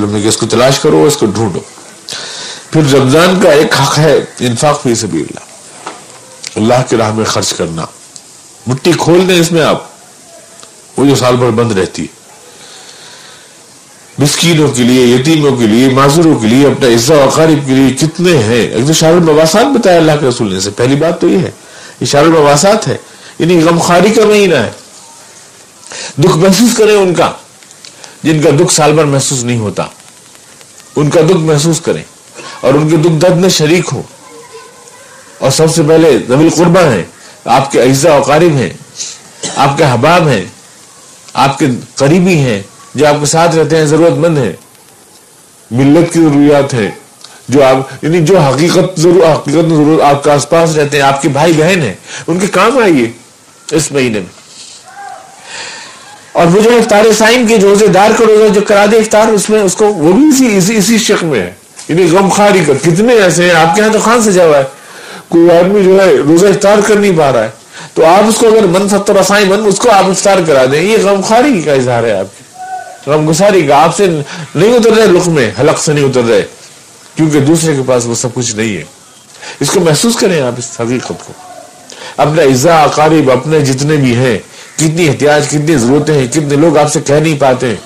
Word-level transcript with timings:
کہ 0.00 0.28
اس 0.28 0.36
کو 0.36 0.46
تلاش 0.46 0.80
کرو، 0.80 1.04
اس 1.04 1.16
کو 1.16 1.26
ڈھونڈو۔ 1.26 1.60
پھر 2.70 2.94
رمضان 2.94 3.40
کا 3.42 3.50
ایک 3.50 3.80
حق 3.80 3.98
ہے، 3.98 4.24
انفاق 4.38 4.82
فی 4.82 4.94
سبیل 4.94 5.20
اللہ 5.20 5.46
اللہ 6.56 6.82
کے 6.88 6.96
راہ 6.96 7.12
میں 7.12 7.24
خرچ 7.24 7.52
کرنا۔ 7.52 7.84
مٹی 8.66 8.92
کھول 8.98 9.28
دیں 9.28 9.40
اس 9.40 9.52
میں 9.52 9.62
آپ۔ 9.62 9.82
وہ 10.96 11.06
جو 11.06 11.14
سال 11.14 11.36
بھر 11.36 11.50
بند 11.50 11.78
رہتی۔ 11.78 12.02
ہے 12.02 12.16
مسکینوں 14.18 14.68
کے 14.68 14.82
لیے، 14.82 15.16
یتیموں 15.16 15.56
کے 15.56 15.66
لیے، 15.66 15.88
معذوروں 15.88 16.38
کے 16.38 16.46
لیے 16.46 16.66
اپنا 16.66 16.86
عزا 16.88 17.14
و 17.14 17.22
اقارب 17.22 17.66
کے 17.66 17.72
لیے 17.72 17.90
کتنے 17.90 18.38
ہیں۔ 18.38 18.68
ایک 18.68 18.86
تو 18.86 18.92
شار 18.92 19.12
المواسات 19.12 19.66
بتایا 19.66 19.96
اللہ 19.96 20.12
کے 20.20 20.26
رسول 20.26 20.54
نے 20.54 20.60
سے 20.60 20.70
پہلی 20.70 20.96
بات 20.96 21.20
تو 21.20 21.28
یہ 21.28 21.38
ہے۔ 21.38 21.50
یہ 22.00 22.06
شار 22.06 22.22
المواسات 22.22 22.88
ہے 22.88 22.96
یعنی 23.38 23.64
غمخاری 23.64 24.10
کا 24.10 24.24
مہینہ 24.24 24.54
ہے۔ 24.54 24.70
دکھ 26.16 26.36
محسوس 26.36 26.76
کریں 26.76 26.96
ان 26.96 27.14
کا۔ 27.14 27.32
جن 28.26 28.40
کا 28.42 28.50
دکھ 28.60 28.72
سال 28.74 28.92
بھر 28.92 29.04
محسوس 29.04 29.44
نہیں 29.44 29.58
ہوتا، 29.58 29.86
ان 30.96 31.10
کا 31.10 31.20
دکھ 31.20 31.44
محسوس 31.44 31.80
کریں 31.80 32.02
اور 32.60 32.74
ان 32.74 32.88
کے 32.88 32.96
دکھ 32.96 33.20
درد 33.22 33.36
میں 33.36 33.48
شریک 33.48 33.88
ہو۔ 33.92 34.02
اور 35.38 35.50
سب 35.50 35.74
سے 35.74 35.82
پہلے 35.88 36.18
زبیل 36.28 36.50
قربہ 36.50 36.80
ہیں، 36.80 37.02
آپ 37.44 37.70
کے 37.72 37.82
اجزا 37.82 38.14
اقارب 38.14 38.56
ہیں، 38.56 38.70
آپ 39.56 39.76
کے 39.78 39.84
حباب 39.84 40.28
ہیں، 40.28 40.44
آپ 41.34 41.58
کے 41.58 41.66
قریبی 41.94 42.36
ہیں، 42.38 42.62
جو 42.94 43.06
آپ 43.06 43.14
کے 43.20 43.26
ساتھ 43.26 43.56
رہتے 43.56 43.76
ہیں، 43.76 43.86
ضرورت 43.86 44.12
مند 44.12 44.38
ہیں۔ 44.38 44.52
ملت 45.70 46.12
کی 46.12 46.20
ضروریات 46.20 46.74
ہیں، 46.74 46.90
جو 47.48 47.64
آپ 47.64 48.04
یعنی 48.04 48.24
جو 48.24 48.38
حقیقت 48.40 49.00
ضرور، 49.00 49.32
حقیقت 49.32 49.68
ضرورت 49.68 50.02
آپ 50.02 50.24
کے 50.24 50.30
آس 50.30 50.48
پاس 50.48 50.74
رہتے 50.76 50.96
ہیں، 50.96 51.04
آپ 51.04 51.22
کے 51.22 51.28
بھائی 51.28 51.52
بہن 51.52 51.82
ہیں، 51.82 51.94
ان 52.26 52.38
کے 52.38 52.46
کام 52.46 52.78
آئیے 52.78 53.12
اس 53.70 53.92
مہینے 53.92 54.20
میں۔ 54.20 54.45
اور 56.36 56.46
وہ 56.46 56.60
جو 56.60 56.70
افطار 56.70 57.12
سائن 57.12 57.46
کے 57.46 57.56
روزے 57.62 57.86
دار 57.86 58.10
کا 58.18 58.24
روزہ 58.28 58.52
جو 58.52 58.60
کرا 58.60 58.86
دے 58.92 58.96
افطار، 58.96 59.28
اس 59.28 59.50
میں 59.50 59.60
اس 59.60 59.74
کو 59.74 59.94
وہ 59.94 60.12
بھی 60.12 60.26
اسی 60.26 60.56
اسی 60.56 60.76
اسی 60.76 60.98
شک 60.98 61.24
میں 61.24 61.40
ہے۔ 61.40 61.52
یعنی 61.88 62.10
غم 62.12 62.28
خاری 62.28 62.64
کا 62.66 62.72
کتنے 62.82 63.14
ایسے 63.14 63.44
ہیں؟ 63.44 63.50
آپ 63.50 63.74
کے 63.74 63.82
یہاں 63.82 63.92
تو 63.92 63.98
خان 63.98 64.22
سے 64.22 64.32
جا 64.32 64.44
ہوا 64.44 64.58
ہے۔ 64.58 64.62
کوئی 65.28 65.50
آدمی 65.50 65.84
جو 65.84 66.00
ہے 66.00 66.14
روزہ 66.14 66.46
افطار 66.46 66.78
کر 66.86 66.94
نہیں 66.94 67.18
پا 67.18 67.32
رہا 67.32 67.44
ہے۔ 67.44 67.48
تو 67.94 68.04
آپ 68.04 68.24
اس 68.28 68.34
کو 68.34 68.46
اگر 68.46 68.66
من 68.66 68.88
فتر 68.88 69.16
رسائی 69.16 69.44
من 69.44 69.66
اس 69.66 69.78
کو 69.78 69.90
آپ 69.90 70.04
افطار 70.04 70.36
کرا 70.46 70.64
دیں۔ 70.72 70.82
یہ 70.82 70.96
غم 71.02 71.20
خاری 71.20 71.62
کا 71.62 71.72
اظہار 71.72 72.04
ہے 72.04 72.12
آپ 72.12 72.26
کی۔ 72.38 72.44
غم 73.10 73.30
گساری 73.30 73.66
کا۔ 73.66 73.82
آپ 73.82 73.96
سے 73.96 74.06
نہیں 74.54 74.74
اتر 74.74 74.90
رہے 74.90 75.06
لک 75.06 75.28
میں 75.28 75.50
حلق 75.60 75.78
سے 75.78 75.92
نہیں 75.92 76.04
اتر 76.04 76.22
رہے۔ 76.28 76.42
کیونکہ 77.16 77.40
دوسرے 77.40 77.76
کے 77.76 77.82
پاس 77.86 78.06
وہ 78.06 78.14
سب 78.14 78.34
کچھ 78.34 78.56
نہیں 78.56 78.76
ہے۔ 78.76 78.82
اس 79.60 79.70
کو 79.70 79.80
محسوس 79.80 80.16
کریں 80.16 80.42
آپ 80.42 80.54
اس 80.58 80.80
حقیقت 80.80 81.08
کو۔ 81.08 81.32
اپنا 82.16 82.42
عزا 82.42 82.82
اقارب، 82.82 83.30
اپنے 83.30 83.60
جتنے 83.60 83.96
بھی 83.96 84.16
ہیں 84.16 84.38
کتنی 84.76 85.08
احتیاط 85.08 85.48
کتنی 85.48 85.76
ضرورتیں 85.76 86.14
ہیں، 86.14 86.26
کتنے 86.26 86.56
لوگ 86.56 86.78
آپ 86.78 86.92
سے 86.92 87.00
کہہ 87.00 87.14
نہیں 87.14 87.40
پاتے 87.40 87.68
ہیں۔ 87.68 87.76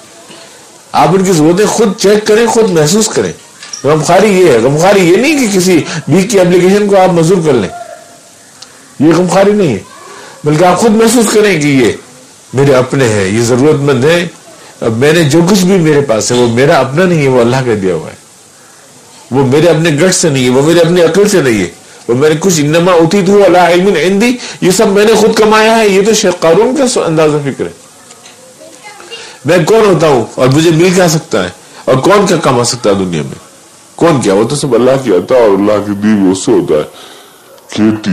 آپ 0.93 1.09
ان 1.09 1.25
کی 1.25 1.33
ضرورتیں 1.33 1.67
خود 1.67 1.97
چیک 1.97 2.27
کریں، 2.27 2.47
خود 2.47 2.71
محسوس 2.71 3.09
کریں۔ 3.09 3.33
غمخاری 3.85 4.27
یہ 4.27 4.53
ہے 4.53 4.59
غمخاری 4.59 5.01
یہ 5.01 5.17
نہیں 5.17 5.39
کہ 5.39 5.59
کسی 5.59 5.83
بیک 6.09 6.31
کی 6.31 6.41
اپلیکیشن 6.41 6.89
کو 6.89 6.97
آپ 6.97 7.13
منظور 7.13 7.37
کر 7.47 7.53
لیں۔ 7.53 7.69
یہ 9.01 9.13
غمخاری 9.17 9.53
نہیں 9.53 9.69
ہے، 9.69 9.79
بلکہ 10.45 10.65
آپ 10.65 10.79
خود 10.79 10.91
محسوس 10.91 11.27
کریں 11.35 11.61
کہ 11.61 11.67
یہ 11.67 11.93
میرے 12.55 12.75
اپنے 12.75 13.09
ہیں، 13.09 13.25
یہ 13.25 13.43
ضرورت 13.43 13.77
مند 13.77 14.05
ہے 14.05 14.29
اب 14.81 14.97
میں 14.97 15.13
نے 15.13 15.23
جو 15.23 15.41
کچھ 15.51 15.65
بھی 15.65 15.79
میرے 15.79 16.01
پاس 16.01 16.33
ہے، 16.33 16.37
وہ 16.37 16.49
میرا 16.49 16.79
اپنا 16.79 17.05
نہیں 17.05 17.23
ہے، 17.23 17.29
وہ 17.29 17.41
اللہ 17.41 17.57
کا 17.57 17.73
دیا 17.83 17.95
ہوا 17.95 18.11
ہے۔ 18.11 18.17
وہ 19.31 19.47
میرے 19.47 19.67
اپنے 19.69 19.91
گٹ 19.91 20.15
سے 20.15 20.29
نہیں 20.29 20.45
ہے، 20.45 20.51
وہ 20.51 20.63
میرے 20.63 20.81
اپنے 20.81 21.03
عقل 21.03 21.29
سے 21.29 21.43
نہیں 21.43 21.61
ہے۔ 21.61 21.80
وہ 22.09 22.15
میں 22.15 22.29
نے 22.29 22.35
کچھ 22.41 22.61
انما 22.61 22.93
اتی 22.93 23.23
تو 23.27 23.45
اللہ 23.45 23.59
علم 23.59 23.95
عندی، 23.95 24.37
یہ 24.61 24.71
سب 24.71 24.89
میں 24.89 25.05
نے 25.05 25.15
خود 25.15 25.35
کمایا 25.35 25.79
ہے، 25.79 25.89
یہ 25.89 26.03
تو 26.07 26.15
شیخ 26.15 26.41
قارون 26.41 26.77
کا 26.77 27.05
اندازہ 27.05 27.37
فکر 27.45 27.67
ہے۔ 27.67 27.91
میں 29.45 29.59
کون 29.67 29.95
ہوتا 29.95 30.09
ہوں؟ 30.09 30.25
اور 30.35 30.49
مجھے 30.49 30.71
مل 30.71 30.91
کیا 30.95 31.09
سکتا 31.09 31.45
ہے؟ 31.45 31.49
اور 31.85 31.95
کون 31.95 32.27
کیا 32.27 32.37
کما 32.37 32.65
سکتا 32.65 32.91
ہے 32.91 32.95
دنیا 32.95 33.23
میں؟ 33.23 33.51
کون 33.95 34.21
کیا؟ 34.21 34.35
وہ 34.35 34.45
تو 34.45 34.57
سب 34.57 34.75
اللہ 34.75 34.91
کی 35.05 35.11
عطا 35.11 35.35
اور 35.35 35.51
اللہ 35.51 35.87
کی 35.87 35.93
دی 35.93 36.31
اس 36.33 36.39
سے 36.39 36.53
ہوتا 36.53 36.75
ہے۔ 36.75 36.83
کھیتی 37.69 38.11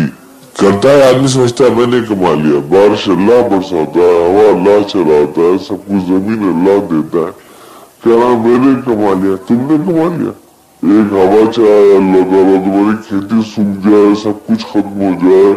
کرتا 0.57 0.89
ہے، 0.89 1.07
آدمی 1.07 1.27
سمجھتا 1.27 1.63
ہے، 1.63 1.69
میں 1.69 1.87
نے 1.87 1.97
کما 2.09 2.33
لیا۔ 2.33 2.59
بارش 2.59 3.09
اللہ 3.09 3.47
برساتا 3.47 3.99
ہے، 3.99 4.27
ہوا 4.27 4.49
اللہ 4.49 4.87
چلاتا 4.87 5.41
ہے، 5.41 5.65
سب 5.67 5.73
کچھ 5.73 6.05
زمین 6.07 6.39
اللہ 6.39 6.93
دیتا 6.93 7.17
ہے۔ 7.17 7.47
کہنا 8.03 8.37
میں 8.47 8.65
نے 8.65 8.81
کما 8.85 9.13
لیا، 9.23 9.35
تم 9.47 9.55
نے 9.55 9.77
کما 9.85 10.17
لیا۔ 10.17 10.46
ایک 10.83 11.11
ہوا 11.11 11.51
چاہے 11.51 11.95
اللہ 11.95 12.23
تعالیٰ 12.29 12.57
تمہاری 12.63 12.95
کھیتی 13.07 13.41
سوکھ 13.51 13.77
جائے 13.83 14.13
سب 14.23 14.45
کچھ 14.47 14.65
ختم 14.65 14.99
ہو 15.01 15.11
جائے 15.21 15.53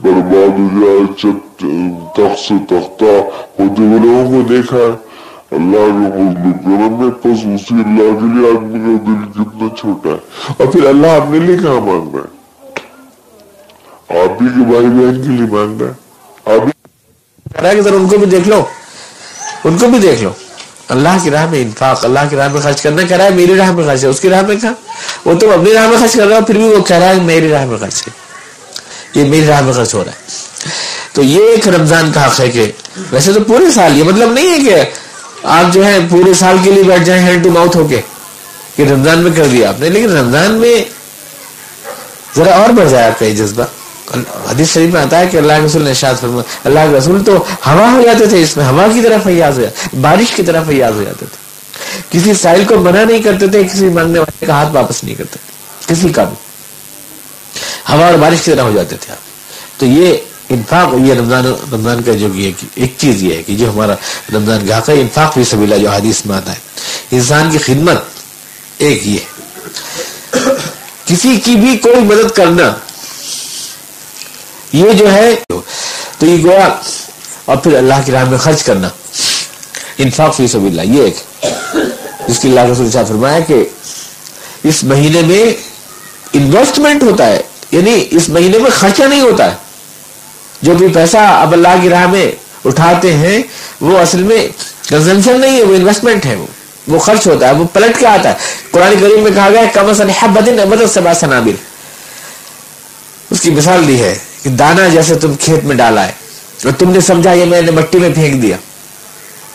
برباد 0.00 0.58
ہو 0.58 0.68
جائے 0.76 1.00
چت 1.16 1.64
تخت 2.16 2.38
سے 2.38 2.54
تختہ 2.68 3.10
ہوتے 3.58 3.82
ہوئے 3.82 3.98
لوگوں 3.98 4.24
کو 4.30 4.40
دیکھا 4.48 4.76
ہے 4.78 4.94
اللہ 5.52 5.84
کے 5.96 6.08
فضل 6.12 6.52
کرم 6.64 6.94
میں 7.00 7.10
پس 7.22 7.44
اسی 7.48 7.74
اللہ 7.76 8.14
کے 8.20 8.28
لیے 8.28 8.50
آدمی 8.50 8.80
کا 8.80 8.94
دل 9.06 9.18
کتنا 9.34 9.68
چھوٹا 9.76 10.10
ہے 10.10 10.54
اور 10.56 10.72
پھر 10.72 10.86
اللہ 10.88 11.16
اپنے 11.16 11.38
لیے 11.38 11.56
کہاں 11.58 11.80
مانگ 11.86 12.14
رہا 12.14 12.22
ہے 12.22 12.40
آپ 14.20 14.42
ہی 14.42 14.48
کے 14.48 14.70
بھائی 14.70 14.86
بہن 14.88 15.22
کے 15.22 15.30
لیے 15.30 15.50
مانگ 15.50 15.82
رہا 15.82 15.90
ہے 15.90 16.54
آپ 16.54 16.66
ہی 16.66 16.72
کہ 17.74 17.80
ذرا 17.80 17.96
ان 17.96 18.08
کو 18.08 18.18
بھی 18.18 18.30
دیکھ 18.30 18.48
لو 18.48 18.62
ان 19.64 19.76
کو 19.78 19.88
بھی 19.88 19.98
دیکھ 19.98 20.22
لو 20.22 20.30
اللہ 20.92 21.18
کی 21.22 21.30
راہ 21.30 21.46
میں 21.50 21.62
انفاق، 21.62 22.04
اللہ 22.04 22.20
کی 22.30 22.36
راہ 22.36 22.48
میں 22.48 22.60
خرچ 22.60 22.82
کرنا، 22.82 23.02
کہہ 23.02 23.16
رہا 23.16 23.24
ہے 23.24 23.30
میری 23.30 23.56
راہ 23.56 23.72
میں 23.72 23.84
خرچ 23.84 24.04
ہے، 24.04 24.08
اس 24.08 24.20
کی 24.20 24.30
راہ 24.30 24.42
میں 24.42 24.56
کہا 24.56 24.72
وہ 25.24 25.34
تو 25.34 25.52
اپنی 25.52 25.72
راہ 25.74 25.86
میں 25.88 25.98
خرچ 25.98 26.16
کر 26.16 26.26
رہا 26.26 26.36
ہے، 26.36 26.42
پھر 26.42 26.54
بھی 26.54 26.64
وہ 26.64 26.82
کہہ 26.82 26.96
رہا 26.96 27.08
ہے 27.08 27.14
میری 27.14 27.48
راہ 27.50 27.64
میں 27.64 27.78
خرچ 27.78 28.02
ہے۔ 28.06 28.12
یہ 29.14 29.30
میری 29.30 29.46
راہ 29.46 29.60
میں 29.60 29.72
خرچ 29.72 29.94
ہو 29.94 30.04
رہا 30.04 30.12
ہے۔ 30.12 30.20
تو 31.12 31.22
یہ 31.22 31.40
ایک 31.48 31.68
رمضان 31.68 32.12
کا 32.12 32.26
حق 32.26 32.40
ہے 32.40 32.50
کہ 32.50 32.72
ویسے 33.10 33.32
تو 33.32 33.40
پورے 33.40 33.70
سال، 33.70 33.98
یہ 33.98 34.02
مطلب 34.02 34.32
نہیں 34.32 34.50
ہے 34.50 34.70
کہ 34.70 34.90
آپ 35.42 35.74
جو 35.74 35.86
ہے 35.86 35.98
پورے 36.10 36.34
سال 36.34 36.56
کے 36.64 36.70
لیے 36.70 36.82
بیٹھ 36.82 37.04
جائیں 37.04 37.26
ہینڈ 37.26 37.44
ٹو 37.44 37.50
ماؤتھ 37.50 37.76
ہو 37.76 37.86
کے 37.88 38.00
کہ 38.76 38.82
رمضان 38.82 39.18
میں 39.18 39.30
کر 39.36 39.44
دیا 39.44 39.68
آپ 39.68 39.80
نے، 39.80 39.88
لیکن 39.88 40.16
رمضان 40.16 40.52
میں 40.52 40.84
ذرا 42.36 42.56
اور 42.56 42.68
بڑھ 42.68 42.88
جائے 42.88 43.06
آپ 43.06 43.18
کا 43.18 43.26
یہ 43.26 43.34
جذبہ۔ 43.34 43.64
حدیث 44.50 44.72
شریف 44.72 44.92
میں 44.92 45.00
آتا 45.00 45.18
ہے 45.18 45.26
کہ 45.26 45.36
اللہ 45.36 45.52
کے 45.52 45.66
رسول 45.66 45.82
نے 45.82 45.88
ارشاد 45.88 46.14
فرمایا، 46.20 46.52
اللہ 46.64 46.80
کے 46.90 46.98
رسول 46.98 47.24
تو 47.24 47.36
ہوا 47.66 47.92
ہو 47.96 48.02
جاتے 48.02 48.26
تھے، 48.26 48.42
اس 48.42 48.56
میں 48.56 48.64
ہوا 48.64 48.86
کی 48.94 49.00
طرف 49.00 49.24
فیاض 49.24 49.58
ہو 49.58 49.62
جاتے 49.62 49.96
بارش 50.00 50.32
کی 50.34 50.42
طرف 50.42 50.66
فیاض 50.66 50.92
ہو 50.92 51.02
جاتے 51.02 51.26
تھے۔ 51.26 51.42
کسی 52.10 52.34
سائل 52.34 52.64
کو 52.64 52.76
منع 52.76 53.04
نہیں 53.04 53.22
کرتے 53.22 53.46
تھے، 53.46 53.64
کسی 53.64 53.84
مانگنے 53.84 54.18
والے 54.18 54.46
کا 54.46 54.52
ہاتھ 54.52 54.68
واپس 54.72 55.04
نہیں 55.04 55.14
کرتے 55.14 55.38
تھے، 55.46 55.94
کسی 55.94 56.08
کا 56.08 56.24
بھی۔ 56.24 56.36
ہوا 57.92 58.06
اور 58.06 58.14
بارش 58.14 58.42
کی 58.42 58.50
طرح 58.50 58.62
ہو 58.62 58.72
جاتے 58.72 58.96
تھے 58.96 59.12
آپ۔ 59.12 59.32
تو 59.80 59.86
یہ 59.86 60.16
انفاق، 60.48 60.94
یہ 61.06 61.14
رمضان 61.14 61.46
رمضان 61.72 62.02
کا 62.02 62.12
جو 62.12 62.28
یہ 62.34 62.52
ایک 62.74 62.94
چیز 62.98 63.22
یہ 63.22 63.36
ہے 63.36 63.42
کہ 63.42 63.56
جو 63.56 63.70
ہمارا 63.70 63.92
رمضان 64.34 64.68
گاہ 64.68 64.80
کا 64.80 64.92
انفاق 64.92 65.34
بھی 65.34 65.44
سبیلا 65.44 65.76
جو 65.76 65.90
حدیث 65.90 66.26
میں 66.26 66.36
آتا 66.36 66.52
ہے۔ 66.52 66.58
انسان 67.10 67.50
کی 67.50 67.58
خدمت 67.58 67.98
ایک 68.78 69.06
یہ 69.06 69.18
کسی 71.04 71.36
کی 71.36 71.56
بھی 71.56 71.76
کوئی 71.76 72.00
مدد 72.00 72.30
کرنا 72.30 72.74
یہ 74.72 74.92
جو 74.92 75.12
ہے، 75.12 75.34
تو 76.18 76.26
یہ 76.26 76.44
گویا، 76.44 76.68
اور 77.44 77.56
پھر 77.56 77.76
اللہ 77.76 77.94
کی 78.04 78.12
راہ 78.12 78.24
میں 78.24 78.38
خرچ 78.38 78.62
کرنا۔ 78.64 78.88
انفاق 79.98 80.36
فی 80.36 80.46
سبیل 80.46 80.80
اللہ 80.80 80.94
یہ 80.94 81.02
ایک۔ 81.02 81.44
جس 82.28 82.38
کی 82.38 82.48
اللہ 82.48 82.60
رسول 82.60 82.90
صاحب 82.90 83.08
فرمایا 83.08 83.40
کہ 83.40 83.64
اس 84.64 84.84
مہینے 84.84 85.20
میں 85.22 85.52
انویسٹمنٹ 86.32 87.02
ہوتا 87.02 87.26
ہے 87.26 87.42
یعنی 87.70 88.06
اس 88.10 88.28
مہینے 88.28 88.58
میں 88.58 88.70
خرچہ 88.70 89.02
نہیں 89.02 89.20
ہوتا 89.20 89.50
ہے۔ 89.50 89.56
جو 90.62 90.74
بھی 90.74 90.88
پیسہ 90.88 91.16
اب 91.16 91.52
اللہ 91.52 91.68
کی 91.82 91.90
راہ 91.90 92.06
میں 92.06 92.32
اٹھاتے 92.64 93.12
ہیں، 93.12 93.42
وہ 93.80 93.98
اصل 93.98 94.22
میں 94.22 94.48
کنزمشن 94.88 95.40
نہیں 95.40 95.56
ہے، 95.56 95.62
وہ 95.62 95.74
انویسٹمنٹ 95.74 96.26
ہے 96.26 96.34
وہ۔ 96.34 96.46
وہ 96.86 96.98
خرچ 96.98 97.26
ہوتا 97.26 97.48
ہے، 97.48 97.52
وہ 97.52 97.64
پلٹ 97.72 98.00
کے 98.00 98.06
آتا 98.06 98.28
ہے۔ 98.28 98.34
قرآن 98.70 98.94
کریم 99.00 99.22
میں 99.22 99.30
کہا 99.34 99.50
گیا 99.50 99.62
کم 99.74 99.92
سبا 100.86 101.14
سنابل۔ 101.14 101.54
اس 103.30 103.40
کی 103.40 103.50
مثال 103.50 103.88
دی 103.88 104.02
ہے۔ 104.02 104.18
کہ 104.42 104.50
دانا 104.50 104.88
جیسے 104.88 105.14
تم 105.14 105.34
کھیت 105.40 105.64
میں 105.64 105.76
ڈالا 105.76 106.06
ہے 106.06 106.12
اور 106.64 106.72
تم 106.78 106.90
نے 106.90 107.00
سمجھا 107.00 107.32
یہ 107.32 107.44
میں 107.44 107.62
نے 107.62 107.70
مٹی 107.70 107.98
میں 107.98 108.10
پھینک 108.14 108.42
دیا۔ 108.42 108.56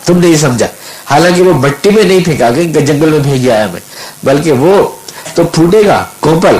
تم 0.05 0.17
نے 0.17 0.27
یہ 0.27 0.35
سمجھا۔ 0.37 0.67
حالانکہ 1.09 1.41
وہ 1.41 1.53
مٹی 1.53 1.89
میں 1.89 2.03
نہیں 2.03 2.23
پھینکا 2.25 2.49
کہ 2.51 2.63
جنگل 2.63 3.09
میں 3.09 3.19
پھینک 3.23 3.49
آیا 3.49 3.67
میں۔ 3.73 3.81
بلکہ 4.23 4.51
وہ 4.51 4.87
تو 5.35 5.43
پھوٹے 5.43 5.81
گا، 5.85 6.03
کوپل، 6.19 6.57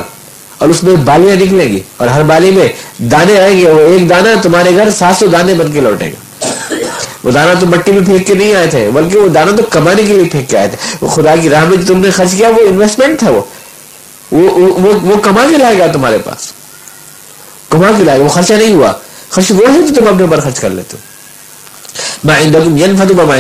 اور 0.58 0.70
اس 0.70 0.84
میں 0.84 0.96
بالیاں 0.96 1.36
نکلیں 1.36 1.68
گی 1.70 1.80
اور 1.98 2.08
ہر 2.08 2.24
بالی 2.24 2.52
میں 2.52 2.68
دانے 3.12 3.40
آئیں 3.40 3.58
گے۔ 3.60 3.70
وہ 3.70 3.80
ایک 3.80 4.10
دانا 4.10 4.34
تمہارے 4.42 4.76
گھر 4.76 4.90
سات 4.92 5.20
سو 5.20 5.28
دانے 5.28 5.54
بن 5.54 5.72
کے 5.72 5.82
لوٹے 5.82 6.12
گا۔ 6.12 6.76
وہ 7.24 7.32
دانا 7.32 7.54
تو 7.60 7.66
مٹی 7.66 7.92
میں 7.92 8.06
پھینک 8.06 8.28
کے 8.28 8.34
نہیں 8.34 8.54
آئے 8.56 8.68
تھے، 8.68 8.90
بلکہ 8.94 9.18
وہ 9.20 9.28
دانا 9.28 9.56
تو 9.56 9.64
کمانے 9.64 10.04
کے 10.04 10.14
لیے 10.14 10.30
پھینک 10.32 10.50
کے 10.50 10.58
آئے 10.58 10.68
تھے۔ 10.68 10.78
وہ 11.02 11.08
خدا 11.08 11.36
کی 11.36 11.50
راہ 11.50 11.66
میں 11.66 11.78
تم 11.88 12.00
نے 12.00 12.12
خرچ 12.12 12.32
کیا، 12.32 12.50
وہ 12.50 12.68
انویسٹمنٹ 12.70 13.20
تھا 13.20 13.30
وہ 13.30 13.42
وہ 14.32 15.18
کما 15.18 15.46
کے 15.50 15.58
لائے 15.58 15.78
گا 15.80 15.88
تمہارے 15.88 16.18
پاس۔ 16.18 16.52
کما 17.70 17.88
کے 17.98 18.04
لائے 18.04 18.20
وہ 18.20 18.30
خرچہ 18.30 18.54
نہیں 18.54 18.74
ہوا۔ 18.74 18.94
خرچ 19.30 19.52
وہ 19.52 19.74
ہے 19.74 19.88
تو 19.88 20.02
تم 20.02 20.08
اپنے 20.08 20.22
اوپر 20.22 20.40
خرچ 20.40 20.60
کر 20.60 20.70
لیتے 20.70 20.98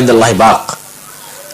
اللہ 0.09 0.25
باق۔ 0.37 0.77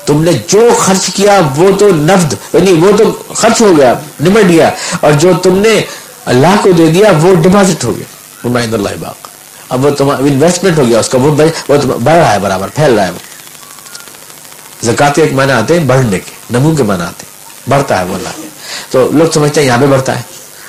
تم 0.06 0.24
نے 0.24 0.31
جو 0.48 0.70
خرچ 0.80 1.06
کیا، 1.06 1.42
وہ 1.56 1.72
تو 1.80 1.90
نفد 1.90 2.34
یعنی 2.54 2.72
وہ 2.72 2.98
تو 2.98 3.34
خرچ 3.34 3.62
ہو 3.62 3.78
گیا، 3.78 3.94
نمٹ 4.20 4.50
گیا۔ 4.50 4.70
اور 5.02 5.12
جو 5.12 5.31
تم 5.44 5.58
نے 5.58 5.81
اللہ 6.25 6.56
کو 6.64 6.72
دے 6.72 6.88
دیا، 6.88 7.12
وہ 7.22 7.36
ڈپازٹ 7.36 7.84
ہو 7.84 7.98
گیا۔ 7.98 8.06
نمائند 8.48 8.74
اللہ 8.74 8.90
باق۔ 9.00 9.28
اب 9.70 9.86
وہ 9.86 9.90
تم 9.90 10.10
انویسٹمنٹ 10.10 10.78
ہو 10.78 10.88
گیا، 10.88 11.00
اس 11.00 11.10
کا 11.10 11.18
وہ 11.18 11.36
بڑھ 11.36 12.18
رہا 12.18 12.34
ہے 12.34 12.40
برابر، 12.40 12.68
پھیل 12.75 12.94
رہا 12.94 13.06
ہے 13.06 13.12
وہ۔ 13.12 13.20
زکات 14.84 15.16
کے 15.16 15.22
ایک 15.22 15.34
معنی 15.34 15.52
آتے 15.52 15.80
ہیں 15.80 15.86
بڑھنے 15.86 16.20
کے، 16.20 16.31
نمو 16.52 16.75
کے 16.75 16.84
معنی 16.84 17.04
آتے 17.04 17.24
ہیں۔ 17.24 17.34
بڑھتا 17.70 18.00
ہے 18.00 18.06
وہ 18.06 18.16
اللہ۔ 18.16 18.30
تو 18.92 19.10
لوگ 19.14 19.31
سمجھتے 19.31 19.60
ہیں 19.62 19.68
یہاں 19.68 19.78
پہ 19.81 19.86
بڑھتا 19.86 20.16
ہے۔ 20.16 20.22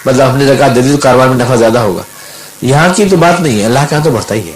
مطلب 0.05 0.31
ہم 0.31 0.37
نے 0.37 0.47
زکات 0.47 0.75
دے 0.75 0.83
دی 0.83 0.91
تو 0.91 0.97
کاروبار 0.97 1.29
میں 1.29 1.45
نفع 1.45 1.57
زیادہ 1.57 1.79
ہوگا۔ 1.79 2.03
یہاں 2.63 2.89
کی 2.95 3.05
تو 3.11 3.17
بات 3.17 3.41
نہیں 3.41 3.61
ہے، 3.61 3.65
اللہ 3.65 3.79
کے 3.89 3.95
یہاں 3.95 4.05
تو 4.05 4.11
بڑھتا 4.11 4.35
ہی 4.35 4.47
ہے۔ 4.47 4.53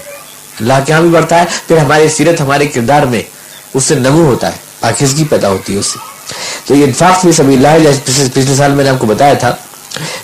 اللہ 0.61 0.73
کے 0.87 0.93
یہاں 0.93 1.03
بھی 1.03 1.11
بڑھتا 1.11 1.39
ہے، 1.39 1.45
پھر 1.67 1.77
ہماری 1.77 2.09
سیرت، 2.09 2.41
ہمارے 2.41 2.67
کردار 2.67 3.03
میں 3.03 3.23
اس 3.75 3.85
سے 3.85 3.95
نمو 3.95 4.25
ہوتا 4.25 4.47
ہے، 4.47 4.57
پاکیزگی 4.81 5.25
پیدا 5.25 5.49
ہوتی 5.49 5.75
ہے 5.75 5.79
اس 5.79 5.87
سے۔ 5.87 5.99
تو 6.65 6.75
یہ 6.75 6.85
انفاق 6.85 7.25
بھی 7.25 7.33
سبھی 7.33 7.55
اللہ 7.55 7.79
جیسے 7.83 8.25
پچھلے 8.35 8.55
سال 8.57 8.73
میں 8.73 8.85
نے 8.85 8.91
آپ 8.91 8.99
کو 8.99 9.07
بتایا 9.07 9.35
تھا، 9.35 9.55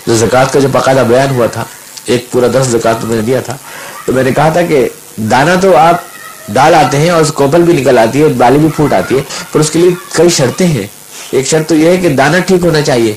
جو 0.07 0.15
زکوٰۃ 0.15 0.45
کا 0.51 0.59
جو 0.59 0.67
باقاعدہ 0.67 1.03
بیان 1.07 1.35
ہوا 1.35 1.45
تھا، 1.45 1.63
ایک 2.05 2.31
پورا 2.31 2.47
دس 2.47 2.67
زکوٰۃ 2.67 3.03
میں 3.03 3.15
نے 3.15 3.21
دیا 3.21 3.39
تھا۔ 3.41 3.57
تو 4.05 4.13
میں 4.13 4.23
نے 4.23 4.31
کہا 4.31 4.49
تھا 4.49 4.61
کہ 4.61 4.89
دانا 5.17 5.55
تو 5.61 5.77
آپ 5.77 6.01
ڈال 6.49 6.75
آتے 6.75 6.97
ہیں 6.97 7.09
اور 7.09 7.21
اس 7.21 7.31
کوپل 7.31 7.61
بھی 7.61 7.73
نکل 7.73 7.97
آتی 7.97 8.21
ہے 8.21 8.27
بالی 8.27 8.57
بھی 8.57 8.67
پھوٹ 8.75 8.93
آتی 8.93 9.17
ہے، 9.17 9.21
پر 9.51 9.59
اس 9.59 9.71
کے 9.71 9.79
لیے 9.79 9.89
کئی 10.13 10.29
شرطیں 10.29 10.67
ہیں۔ 10.67 10.87
ایک 11.31 11.47
شرط 11.47 11.69
تو 11.69 11.75
یہ 11.75 11.89
ہے 11.89 11.97
کہ 11.97 12.09
دانا 12.09 12.39
ٹھیک 12.39 12.65
ہونا 12.65 12.81
چاہیے۔ 12.81 13.13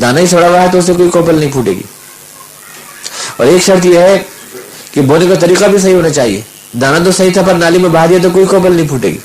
دانا 0.00 0.20
ہی 0.20 0.26
سڑا 0.26 0.48
ہوا 0.48 0.62
ہے 0.62 0.66
تو 0.72 0.78
اسے 0.78 0.92
کوئی 0.92 1.10
کوپل 1.10 1.34
نہیں 1.34 1.52
پھوٹے 1.52 1.70
گی۔ 1.70 1.82
اور 3.36 3.46
ایک 3.46 3.62
شرط 3.62 3.86
یہ 3.86 3.98
ہے 3.98 4.22
کہ 4.92 5.00
بونے 5.00 5.26
کا 5.26 5.34
طریقہ 5.34 5.64
بھی 5.64 5.78
صحیح 5.78 5.94
ہونا 5.94 6.10
چاہیے۔ 6.10 6.40
دانا 6.80 6.98
تو 7.04 7.12
صحیح 7.12 7.30
تھا 7.32 7.42
پر 7.42 7.54
نالی 7.54 7.78
میں 7.78 7.88
بہا 7.88 8.06
دیا 8.06 8.18
تو 8.22 8.30
کوئی 8.30 8.46
کوپل 8.46 8.72
نہیں 8.72 8.88
پھوٹے 8.88 9.08
گی۔ 9.08 9.18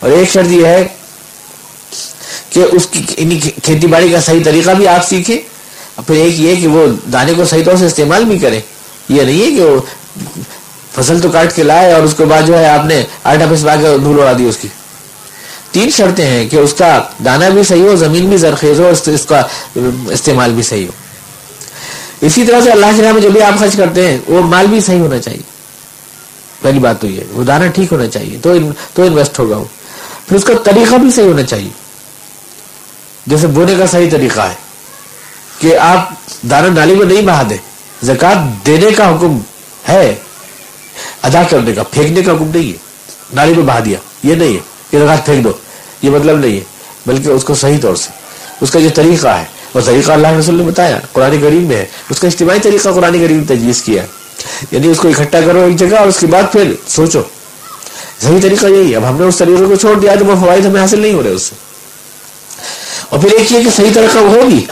اور 0.00 0.10
ایک 0.10 0.30
شرط 0.30 0.46
یہ 0.46 0.66
ہے 0.66 0.88
کہ 2.50 2.60
اس 2.72 2.86
کی 2.86 3.02
یعنی 3.18 3.40
کھیتی 3.40 3.86
باڑی 3.86 4.12
کا 4.12 4.20
صحیح 4.20 4.40
طریقہ 4.44 4.70
بھی 4.70 4.88
آپ 4.88 5.08
سیکھیں۔ 5.08 5.38
اور 5.94 6.04
پھر 6.04 6.14
ایک 6.14 6.40
یہ 6.40 6.54
کہ 6.56 6.66
وہ 6.66 6.86
دانے 7.12 7.32
کو 7.36 7.44
صحیح 7.44 7.64
طور 7.64 7.76
سے 7.76 7.86
استعمال 7.86 8.24
بھی 8.24 8.38
کریں۔ 8.38 8.60
یہ 9.08 9.22
نہیں 9.22 9.40
ہے 9.42 9.50
کہ 9.50 9.62
وہ 9.62 9.80
فصل 10.94 11.20
تو 11.20 11.28
کاٹ 11.28 11.56
کے 11.56 11.62
لائے 11.62 11.92
اور 11.92 12.02
اس 12.02 12.14
کے 12.16 12.24
بعد 12.24 12.42
جو 12.46 12.58
ہے 12.58 12.68
آپ 12.68 12.84
نے 12.84 13.04
آٹا 13.24 13.46
پسوا 13.50 13.76
کے 13.76 13.98
دھول 13.98 14.20
اڑا 14.20 14.32
دی 14.38 14.44
اس 14.44 14.56
کی۔ 14.56 14.68
تین 15.72 15.90
شرطیں 15.90 16.26
ہیں 16.26 16.48
کہ 16.48 16.56
اس 16.56 16.74
کا 16.74 17.02
دانا 17.24 17.48
بھی 17.48 17.62
صحیح 17.62 17.82
ہو، 17.82 17.96
زمین 17.96 18.28
بھی 18.28 18.36
زرخیز 18.36 18.80
ہو 18.80 18.92
اس 19.06 19.26
کا 19.26 19.42
استعمال 20.10 20.52
بھی 20.52 20.62
صحیح 20.62 20.86
ہو۔ 20.86 20.92
اسی 22.20 22.46
طرح 22.46 22.60
سے 22.60 22.70
اللہ 22.70 22.86
کے 22.96 23.02
نام 23.02 23.14
میں 23.14 23.22
جو 23.22 23.30
بھی 23.30 23.42
آپ 23.42 23.58
خرچ 23.58 23.76
کرتے 23.76 24.10
ہیں، 24.10 24.18
وہ 24.28 24.42
مال 24.42 24.66
بھی 24.66 24.80
صحیح 24.80 25.00
ہونا 25.00 25.18
چاہیے۔ 25.18 25.42
پہلی 26.62 26.78
بات 26.78 27.00
تو 27.00 27.06
یہ 27.06 27.20
وہ 27.30 27.44
دانا 27.44 27.66
ٹھیک 27.66 27.92
ہونا 27.92 28.06
چاہیے، 28.06 28.38
تو 28.42 28.54
تو 28.94 29.02
انویسٹ 29.02 29.38
ہوگا 29.38 29.56
وہ۔ 29.56 29.64
پھر 30.28 30.36
اس 30.36 30.44
کا 30.44 30.52
طریقہ 30.64 30.94
بھی 30.94 31.10
صحیح 31.10 31.26
ہونا 31.26 31.42
چاہیے۔ 31.42 31.70
جیسے 33.26 33.46
بونے 33.46 33.74
کا 33.78 33.86
صحیح 33.86 34.10
طریقہ 34.10 34.40
ہے 34.40 34.54
کہ 35.58 35.78
آپ 35.78 36.10
دانا 36.50 36.68
نالی 36.68 36.94
میں 36.94 37.06
نہیں 37.06 37.22
بہا 37.22 37.42
دیں 37.50 37.56
زکات 38.02 38.66
دینے 38.66 38.90
کا 38.90 39.08
حکم 39.08 39.38
ہے، 39.88 40.14
ادا 41.22 41.42
کرنے 41.50 41.72
کا، 41.72 41.82
پھینکنے 41.82 42.22
کا 42.22 42.32
حکم 42.32 42.50
نہیں 42.54 42.72
ہے۔ 42.72 42.76
نالی 43.34 43.54
میں 43.54 43.64
بہا 43.64 43.78
دیا، 43.84 43.98
یہ 44.22 44.34
نہیں 44.34 44.54
ہے۔ 44.54 44.77
کہ 44.90 44.98
پھینک 45.24 45.44
دو۔ 45.44 45.52
یہ 46.02 46.10
مطلب 46.10 46.38
نہیں 46.38 46.56
ہے، 46.56 46.64
بلکہ 47.06 47.28
اس 47.28 47.44
کو 47.44 47.54
صحیح 47.54 47.78
طور 47.82 47.94
سے۔ 47.94 48.10
اس 48.60 48.70
کا 48.70 48.80
جو 48.80 48.88
طریقہ 48.94 49.28
ہے 49.28 49.44
اور 49.72 49.82
طریقہ 49.82 50.12
اللہ 50.12 50.28
رسول 50.28 50.54
نے 50.54 50.62
بتایا، 50.62 50.98
قرآن 51.12 51.40
کریم 51.40 51.62
میں 51.62 51.76
ہے۔ 51.76 51.84
اس 52.10 52.20
کا 52.20 52.26
اجتماعی 52.26 52.58
طریقہ 52.62 52.88
قرآن 52.88 53.12
کریم 53.12 53.38
نے 53.38 53.44
تجویز 53.44 53.82
کیا 53.82 54.02
ہے۔ 54.02 54.06
یعنی 54.70 54.88
اس 54.88 54.96
کو 54.96 55.08
اکٹھا 55.08 55.40
کرو 55.40 55.60
ایک 55.60 55.76
جگہ 55.76 55.96
اور 55.96 56.06
اس 56.08 56.18
کے 56.20 56.26
بعد 56.26 56.42
پھر 56.52 56.72
سوچو۔ 56.88 57.22
صحیح 58.20 58.38
طریقہ 58.42 58.66
یہی 58.66 58.90
ہے۔ 58.90 58.96
اب 58.96 59.08
ہم 59.08 59.20
نے 59.20 59.26
اس 59.26 59.36
طریقے 59.36 59.64
کو 59.64 59.74
چھوڑ 59.76 59.98
دیا 59.98 60.14
تو 60.14 60.26
وہ 60.26 60.34
فوائد 60.40 60.66
ہمیں 60.66 60.80
حاصل 60.80 61.00
نہیں 61.00 61.12
ہو 61.12 61.22
رہے 61.22 61.30
اس 61.30 61.42
سے۔ 61.42 61.54
اور 63.08 63.18
پھر 63.20 63.32
ایک 63.32 63.52
یہ 63.52 63.64
کہ 63.64 63.70
صحیح 63.76 63.90
طریقہ 63.94 64.18
وہ 64.18 64.42
ہوگی 64.42 64.66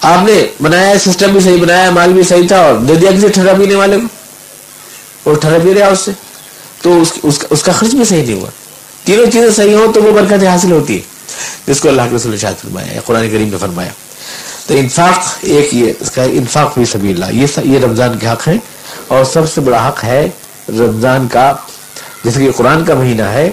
آپ 0.00 0.26
نے 0.26 0.46
بنایا 0.62 0.98
سسٹم 0.98 1.32
بھی 1.32 1.40
صحیح 1.40 1.62
بنایا، 1.62 1.90
مال 1.90 2.12
بھی 2.12 2.22
صحیح 2.22 2.48
تھا 2.48 2.60
اور 2.60 2.74
دے 2.74 2.94
دیا 2.94 3.10
کسی 3.10 3.28
ٹھہرا 3.28 3.52
پینے 3.58 3.74
والے 3.74 3.96
کو۔ 3.96 4.06
اور 5.24 5.40
ٹھہرا 5.40 5.58
پی 5.64 5.74
رہا 5.74 5.86
اس 5.86 6.00
سے۔ 6.00 6.10
تو 6.82 7.02
اس 7.50 7.62
کا 7.62 7.72
خرچ 7.72 7.90
بھی 7.90 8.04
صحیح 8.04 8.26
نہیں 8.26 8.40
ہوا۔ 8.40 8.48
تینوں 9.04 9.30
چیزیں 9.30 9.50
صحیح 9.50 9.74
ہوں 9.74 9.92
تو 9.92 10.02
وہ 10.02 10.12
برکتیں 10.12 10.48
حاصل 10.48 10.72
ہوتی 10.72 10.96
ہے 10.96 11.02
جس 11.66 11.80
کو 11.80 11.88
اللہ 11.88 12.02
کے 12.10 12.16
رسول 12.16 12.36
شاید 12.38 12.56
فرمایا 12.62 13.00
قرآن 13.04 13.30
کریم 13.30 13.48
نے 13.48 13.56
فرمایا۔ 13.56 13.90
تو 14.66 14.74
انفاق 14.74 15.18
ایک 15.40 15.74
یہ، 15.74 15.92
اس 16.00 16.10
کا 16.10 16.22
انفاق 16.22 16.78
بھی 16.78 16.84
سبھی 16.84 17.12
اللہ، 17.12 17.24
یہ 17.30 17.46
یہ 17.64 17.78
رمضان 17.78 18.18
کے 18.18 18.26
حق 18.26 18.48
ہے 18.48 18.56
اور 19.08 19.24
سب 19.24 19.50
سے 19.50 19.60
بڑا 19.60 19.88
حق 19.88 20.04
ہے 20.04 20.28
رمضان 20.68 21.28
کا، 21.28 21.52
جیسے 22.24 22.40
کہ 22.40 22.50
قرآن 22.56 22.84
کا 22.84 22.94
مہینہ 22.94 23.22
ہے 23.22 23.50